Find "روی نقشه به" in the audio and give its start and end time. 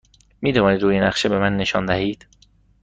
0.81-1.39